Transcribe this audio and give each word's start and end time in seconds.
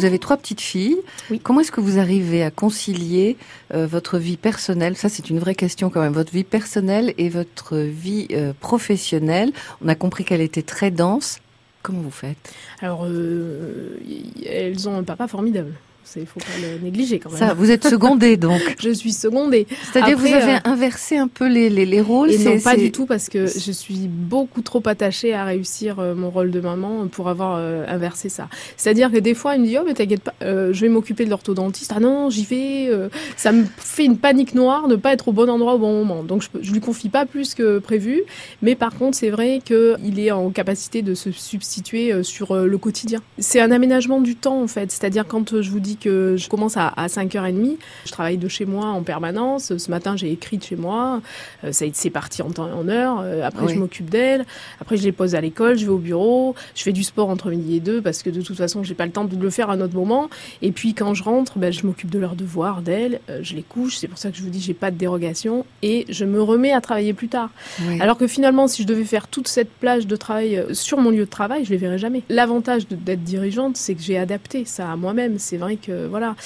Vous 0.00 0.06
avez 0.06 0.18
trois 0.18 0.38
petites 0.38 0.62
filles. 0.62 0.96
Oui. 1.30 1.40
Comment 1.40 1.60
est-ce 1.60 1.70
que 1.70 1.82
vous 1.82 1.98
arrivez 1.98 2.42
à 2.42 2.50
concilier 2.50 3.36
euh, 3.74 3.86
votre 3.86 4.16
vie 4.16 4.38
personnelle? 4.38 4.96
Ça, 4.96 5.10
c'est 5.10 5.28
une 5.28 5.38
vraie 5.38 5.54
question 5.54 5.90
quand 5.90 6.00
même. 6.00 6.14
Votre 6.14 6.32
vie 6.32 6.42
personnelle 6.42 7.12
et 7.18 7.28
votre 7.28 7.76
vie 7.76 8.26
euh, 8.30 8.54
professionnelle. 8.58 9.52
On 9.84 9.88
a 9.88 9.94
compris 9.94 10.24
qu'elle 10.24 10.40
était 10.40 10.62
très 10.62 10.90
dense. 10.90 11.38
Comment 11.82 12.00
vous 12.00 12.10
faites? 12.10 12.54
Alors, 12.80 13.04
euh, 13.04 13.98
elles 14.46 14.88
ont 14.88 14.96
un 14.96 15.02
papa 15.02 15.28
formidable. 15.28 15.74
Il 16.16 16.26
faut 16.26 16.40
pas 16.40 16.46
le 16.60 16.82
négliger 16.82 17.18
quand 17.18 17.30
même. 17.30 17.38
Ça, 17.38 17.54
vous 17.54 17.70
êtes 17.70 17.86
secondée 17.86 18.36
donc. 18.36 18.60
Je 18.78 18.90
suis 18.90 19.12
secondée. 19.12 19.66
C'est-à-dire 19.92 20.16
que 20.16 20.20
vous 20.20 20.34
avez 20.34 20.54
euh, 20.54 20.60
inversé 20.64 21.16
un 21.16 21.28
peu 21.28 21.46
les, 21.46 21.70
les, 21.70 21.86
les 21.86 22.00
rôles 22.00 22.30
Et 22.32 22.38
non, 22.38 22.58
pas 22.60 22.76
du 22.76 22.90
tout, 22.90 23.06
parce 23.06 23.28
que 23.28 23.46
je 23.46 23.72
suis 23.72 24.08
beaucoup 24.08 24.62
trop 24.62 24.82
attachée 24.86 25.34
à 25.34 25.44
réussir 25.44 25.98
euh, 25.98 26.14
mon 26.14 26.30
rôle 26.30 26.50
de 26.50 26.60
maman 26.60 27.06
pour 27.08 27.28
avoir 27.28 27.56
euh, 27.58 27.84
inversé 27.88 28.28
ça. 28.28 28.48
C'est-à-dire 28.76 29.10
que 29.10 29.18
des 29.18 29.34
fois, 29.34 29.54
il 29.54 29.62
me 29.62 29.66
dit 29.66 29.76
Oh, 29.78 29.82
mais 29.86 29.94
t'inquiète 29.94 30.22
pas, 30.22 30.34
euh, 30.42 30.72
je 30.72 30.80
vais 30.80 30.88
m'occuper 30.88 31.24
de 31.24 31.30
l'orthodontiste. 31.30 31.92
Ah 31.94 32.00
non, 32.00 32.30
j'y 32.30 32.44
vais. 32.44 32.90
ça 33.36 33.52
me 33.52 33.64
fait 33.76 34.04
une 34.04 34.18
panique 34.18 34.54
noire 34.54 34.88
de 34.88 34.96
pas 34.96 35.12
être 35.12 35.28
au 35.28 35.32
bon 35.32 35.48
endroit 35.48 35.74
au 35.74 35.78
bon 35.78 35.92
moment. 35.92 36.22
Donc, 36.24 36.42
je, 36.42 36.48
je 36.60 36.72
lui 36.72 36.80
confie 36.80 37.08
pas 37.08 37.26
plus 37.26 37.54
que 37.54 37.78
prévu. 37.78 38.22
Mais 38.62 38.74
par 38.74 38.94
contre, 38.94 39.16
c'est 39.16 39.30
vrai 39.30 39.60
qu'il 39.64 40.18
est 40.18 40.30
en 40.30 40.50
capacité 40.50 41.02
de 41.02 41.14
se 41.14 41.30
substituer 41.30 42.22
sur 42.22 42.54
le 42.54 42.78
quotidien. 42.78 43.20
C'est 43.38 43.60
un 43.60 43.70
aménagement 43.70 44.20
du 44.20 44.34
temps, 44.36 44.62
en 44.62 44.66
fait. 44.66 44.90
C'est-à-dire, 44.90 45.26
quand 45.26 45.60
je 45.60 45.70
vous 45.70 45.80
dis 45.80 45.96
que 46.00 46.36
je 46.36 46.48
commence 46.48 46.76
à, 46.76 46.88
à 46.88 47.06
5h30, 47.06 47.76
je 48.06 48.10
travaille 48.10 48.38
de 48.38 48.48
chez 48.48 48.64
moi 48.64 48.86
en 48.86 49.02
permanence. 49.02 49.76
Ce 49.76 49.90
matin, 49.90 50.16
j'ai 50.16 50.32
écrit 50.32 50.58
de 50.58 50.62
chez 50.64 50.76
moi. 50.76 51.20
Euh, 51.64 51.72
ça, 51.72 51.84
c'est 51.92 52.10
parti 52.10 52.42
en 52.42 52.50
temps 52.50 52.68
et 52.68 52.72
en 52.72 52.88
heure. 52.88 53.20
Euh, 53.22 53.46
après, 53.46 53.66
Oui. 53.66 53.74
je 53.74 53.78
m'occupe 53.78 54.10
d'elle. 54.10 54.44
Après, 54.80 54.96
je 54.96 55.04
les 55.04 55.12
pose 55.12 55.34
à 55.34 55.40
l'école. 55.40 55.78
Je 55.78 55.84
vais 55.84 55.92
au 55.92 55.98
bureau. 55.98 56.54
Je 56.74 56.82
fais 56.82 56.92
du 56.92 57.04
sport 57.04 57.28
entre 57.28 57.50
midi 57.50 57.76
et 57.76 57.80
deux 57.80 58.00
parce 58.02 58.22
que 58.22 58.30
de 58.30 58.40
toute 58.42 58.56
façon, 58.56 58.82
j'ai 58.82 58.94
pas 58.94 59.06
le 59.06 59.12
temps 59.12 59.24
de 59.24 59.36
le 59.36 59.50
faire 59.50 59.70
à 59.70 59.74
un 59.74 59.80
autre 59.80 59.94
moment. 59.94 60.28
Et 60.62 60.72
puis, 60.72 60.94
quand 60.94 61.14
je 61.14 61.22
rentre, 61.22 61.58
ben, 61.58 61.72
je 61.72 61.86
m'occupe 61.86 62.10
de 62.10 62.18
leurs 62.18 62.34
devoirs, 62.34 62.82
d'elles. 62.82 63.20
Euh, 63.28 63.40
je 63.42 63.54
les 63.54 63.62
couche. 63.62 63.96
C'est 63.98 64.08
pour 64.08 64.18
ça 64.18 64.30
que 64.30 64.36
je 64.36 64.42
vous 64.42 64.50
dis, 64.50 64.60
j'ai 64.60 64.74
pas 64.74 64.90
de 64.90 64.96
dérogation. 64.96 65.64
Et 65.82 66.06
je 66.08 66.24
me 66.24 66.42
remets 66.42 66.72
à 66.72 66.80
travailler 66.80 67.12
plus 67.12 67.28
tard. 67.28 67.50
Oui. 67.86 68.00
Alors 68.00 68.16
que 68.16 68.26
finalement, 68.26 68.66
si 68.68 68.82
je 68.82 68.86
devais 68.86 69.04
faire 69.04 69.28
toute 69.28 69.48
cette 69.48 69.70
plage 69.70 70.06
de 70.06 70.16
travail 70.16 70.56
euh, 70.56 70.74
sur 70.74 70.98
mon 70.98 71.10
lieu 71.10 71.24
de 71.24 71.30
travail, 71.30 71.64
je 71.64 71.70
les 71.70 71.76
verrais 71.76 71.98
jamais. 71.98 72.22
L'avantage 72.28 72.86
d'être 72.88 73.22
dirigeante, 73.24 73.76
c'est 73.76 73.94
que 73.94 74.02
j'ai 74.02 74.16
adapté 74.18 74.64
ça 74.64 74.90
à 74.90 74.96
moi-même. 74.96 75.38
C'est 75.38 75.56
vrai 75.56 75.76
que 75.80 76.06
voilà. 76.06 76.36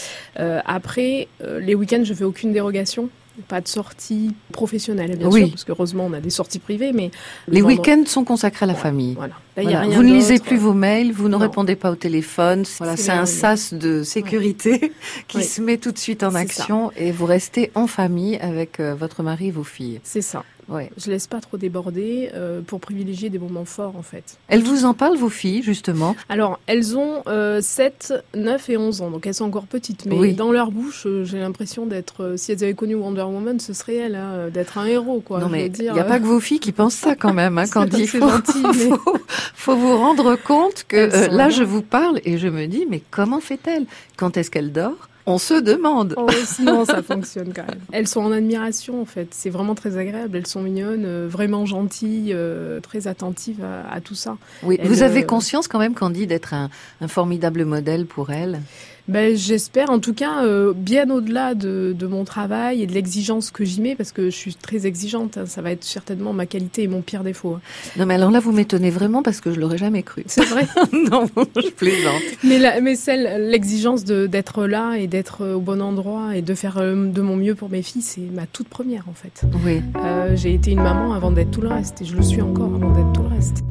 Euh, 0.40 0.60
après, 0.64 1.28
euh, 1.42 1.60
les 1.60 1.74
week-ends, 1.74 2.02
je 2.04 2.14
fais 2.14 2.24
aucune 2.24 2.52
dérogation. 2.52 3.08
Pas 3.48 3.60
de 3.60 3.66
sortie 3.66 4.30
professionnelle, 4.52 5.16
bien 5.18 5.28
Oui. 5.28 5.40
sûr, 5.40 5.50
parce 5.50 5.64
que 5.64 5.72
heureusement, 5.72 6.06
on 6.08 6.12
a 6.12 6.20
des 6.20 6.30
sorties 6.30 6.60
privées, 6.60 6.92
mais 6.92 7.10
le 7.48 7.54
Les 7.54 7.62
week-ends 7.62 8.04
sont 8.06 8.22
consacrés 8.22 8.62
à 8.62 8.68
la 8.68 8.76
famille. 8.76 9.14
Voilà. 9.14 9.34
Là, 9.56 9.62
il 9.64 9.64
y 9.64 9.66
a 9.74 9.78
Voilà. 9.78 9.86
rien 9.88 9.96
Vous 9.96 10.02
ne 10.04 10.14
lisez 10.14 10.38
plus 10.38 10.56
vos 10.56 10.72
mails, 10.72 11.10
vous 11.12 11.24
ne 11.24 11.32
Non. 11.32 11.38
répondez 11.38 11.74
pas 11.74 11.90
au 11.90 11.96
téléphone. 11.96 12.62
Voilà, 12.78 12.96
C'est 12.96 13.10
un 13.10 13.26
sas 13.26 13.74
de 13.74 14.04
sécurité 14.04 14.92
qui 15.26 15.38
Oui. 15.38 15.42
se 15.44 15.60
met 15.60 15.78
tout 15.78 15.90
de 15.90 15.98
suite 15.98 16.22
en 16.22 16.32
action 16.36 16.92
et 16.96 17.10
vous 17.10 17.26
restez 17.26 17.72
en 17.74 17.88
famille 17.88 18.36
avec 18.36 18.78
euh, 18.78 18.94
votre 18.94 19.24
mari 19.24 19.48
et 19.48 19.50
vos 19.50 19.64
filles. 19.64 19.98
C'est 20.04 20.22
ça. 20.22 20.44
Ouais. 20.68 20.90
Je 20.96 21.10
laisse 21.10 21.26
pas 21.26 21.40
trop 21.40 21.56
déborder 21.56 22.30
euh, 22.34 22.60
pour 22.62 22.80
privilégier 22.80 23.30
des 23.30 23.38
moments 23.38 23.64
forts, 23.64 23.94
en 23.96 24.02
fait. 24.02 24.38
Elles 24.48 24.62
vous 24.62 24.84
en 24.84 24.94
parlent, 24.94 25.16
vos 25.16 25.28
filles, 25.28 25.62
justement 25.62 26.16
Alors, 26.28 26.58
elles 26.66 26.96
ont 26.96 27.22
euh, 27.26 27.60
7, 27.60 28.14
9 28.34 28.70
et 28.70 28.76
11 28.76 29.00
ans, 29.02 29.10
donc 29.10 29.26
elles 29.26 29.34
sont 29.34 29.44
encore 29.44 29.66
petites. 29.66 30.06
Mais 30.06 30.16
Oui. 30.16 30.32
dans 30.34 30.52
leur 30.52 30.70
bouche, 30.70 31.04
euh, 31.06 31.24
j'ai 31.24 31.38
l'impression 31.38 31.86
d'être... 31.86 32.22
euh, 32.24 32.36
si 32.36 32.52
elles 32.52 32.64
avaient 32.64 32.74
connu 32.74 32.94
Wonder 32.94 33.22
Woman, 33.22 33.60
ce 33.60 33.72
serait 33.72 33.96
elles, 33.96 34.14
hein, 34.14 34.48
d'être 34.52 34.78
un 34.78 34.86
héros, 34.86 35.20
quoi. 35.20 35.40
Non, 35.40 35.48
mais 35.48 35.66
il 35.78 35.92
n'y 35.92 35.98
a 36.00 36.04
pas 36.04 36.18
que 36.18 36.24
vos 36.24 36.40
filles 36.40 36.60
qui 36.60 36.72
pensent 36.72 36.94
ça 36.94 37.14
quand 37.16 37.34
même, 37.34 37.58
hein, 37.58 37.64
quand 37.72 37.86
il 37.96 38.08
c'est 38.08 38.18
faut, 38.18 38.28
gentil, 38.28 38.62
mais- 38.74 38.88
faut, 38.96 39.18
faut 39.54 39.76
vous 39.76 39.96
rendre 39.96 40.36
compte 40.36 40.84
que 40.88 41.10
là. 41.34 41.48
je 41.50 41.62
vous 41.62 41.82
parle 41.82 42.20
et 42.24 42.38
je 42.38 42.48
me 42.48 42.66
dis, 42.66 42.86
mais 42.88 43.02
comment 43.10 43.40
fait-elle? 43.40 43.84
Quand 44.16 44.36
est-ce 44.36 44.50
qu'elle 44.50 44.72
dort? 44.72 45.08
On 45.26 45.38
se 45.38 45.54
demande. 45.54 46.14
Oh, 46.18 46.28
sinon, 46.44 46.84
ça 46.84 47.02
fonctionne 47.02 47.52
quand 47.54 47.66
même. 47.66 47.80
Elles 47.92 48.06
sont 48.06 48.20
en 48.20 48.30
admiration, 48.30 49.00
en 49.00 49.06
fait. 49.06 49.28
C'est 49.30 49.48
vraiment 49.48 49.74
très 49.74 49.96
agréable. 49.96 50.36
Elles 50.36 50.46
sont 50.46 50.60
mignonnes, 50.60 51.04
euh, 51.06 51.26
vraiment 51.30 51.64
gentilles, 51.64 52.32
euh, 52.34 52.78
très 52.80 53.08
attentives 53.08 53.64
à, 53.64 53.90
à 53.90 54.00
tout 54.00 54.14
ça. 54.14 54.36
Oui, 54.62 54.76
elles, 54.78 54.86
vous 54.86 55.02
avez 55.02 55.22
euh, 55.22 55.26
conscience 55.26 55.66
quand 55.66 55.78
même, 55.78 55.94
Candy, 55.94 56.26
d'être 56.26 56.52
un, 56.52 56.68
un 57.00 57.08
formidable 57.08 57.64
modèle 57.64 58.04
pour 58.04 58.30
elles? 58.30 58.60
Ben, 59.06 59.36
j'espère, 59.36 59.90
en 59.90 59.98
tout 59.98 60.14
cas, 60.14 60.44
euh, 60.44 60.72
bien 60.74 61.10
au-delà 61.10 61.54
de, 61.54 61.94
de 61.98 62.06
mon 62.06 62.24
travail 62.24 62.82
et 62.82 62.86
de 62.86 62.92
l'exigence 62.94 63.50
que 63.50 63.62
j'y 63.62 63.82
mets, 63.82 63.94
parce 63.96 64.12
que 64.12 64.30
je 64.30 64.34
suis 64.36 64.54
très 64.54 64.86
exigeante. 64.86 65.36
hein. 65.36 65.44
ça 65.46 65.60
va 65.60 65.72
être 65.72 65.84
certainement 65.84 66.32
ma 66.32 66.46
qualité 66.46 66.84
et 66.84 66.88
mon 66.88 67.02
pire 67.02 67.22
défaut. 67.22 67.54
hein. 67.56 67.60
Non, 67.98 68.06
mais 68.06 68.14
alors 68.14 68.30
là, 68.30 68.40
vous 68.40 68.52
m'étonnez 68.52 68.88
vraiment 68.88 69.22
parce 69.22 69.42
que 69.42 69.52
je 69.52 69.60
l'aurais 69.60 69.76
jamais 69.76 70.02
cru. 70.02 70.24
C'est 70.26 70.44
vrai. 70.46 70.66
non, 71.10 71.26
je 71.56 71.68
plaisante. 71.70 72.22
mais 72.44 72.58
la- 72.58 72.80
mais 72.80 72.94
celle, 72.96 73.50
l'exigence 73.50 74.04
d'être 74.04 74.64
là 74.66 74.94
et 74.96 75.06
d'être 75.06 75.46
au 75.54 75.60
bon 75.60 75.82
endroit 75.82 76.34
et 76.34 76.40
de 76.42 76.54
faire 76.54 76.78
euh, 76.78 76.94
de 77.10 77.20
mon 77.20 77.36
mieux 77.36 77.54
pour 77.54 77.68
mes 77.68 77.82
filles, 77.82 78.00
c'est 78.02 78.22
ma 78.32 78.46
toute 78.46 78.68
première, 78.68 79.04
en 79.10 79.14
fait. 79.14 79.42
Oui. 79.66 79.82
Euh, 80.02 80.34
j'ai 80.34 80.54
été 80.54 80.70
une 80.70 80.82
maman 80.82 81.12
avant 81.12 81.30
d'être 81.30 81.50
tout 81.50 81.60
le 81.60 81.68
reste 81.68 82.00
et 82.00 82.06
je 82.06 82.16
le 82.16 82.22
suis 82.22 82.40
encore 82.40 82.74
avant 82.74 82.90
d'être 82.90 83.12
tout 83.12 83.22
le 83.22 83.28
reste. 83.28 83.62